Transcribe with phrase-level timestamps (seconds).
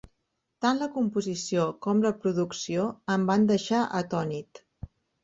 [0.65, 4.65] Tant la composició com la producció en va deixar em van deixar atònit.